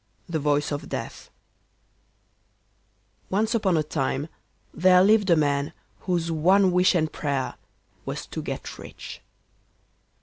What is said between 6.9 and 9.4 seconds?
and prayer was to get rich.